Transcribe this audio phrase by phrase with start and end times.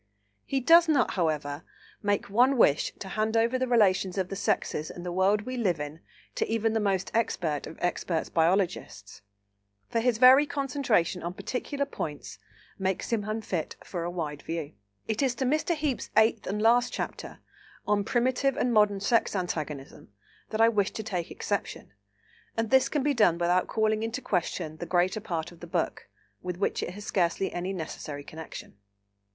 [0.45, 1.61] He does not, however,
[2.01, 5.57] make one wish to hand over the relations of the sexes in the world we
[5.57, 5.99] live in
[6.33, 9.21] to even the most expert of expert biologists,
[9.91, 12.39] for his very concentration on particular points
[12.79, 14.73] makes him unfit for a wide view.
[15.07, 15.75] It is to Mr.
[15.75, 17.37] Heape's eighth and last chapter,
[17.87, 20.11] on "Primitive and Modern Sex Antagonism,"
[20.49, 21.93] that I wish to take exception,
[22.57, 26.09] and this can be done without calling into question the greater part of the book,
[26.41, 28.77] with which it has scarcely any necessary connection.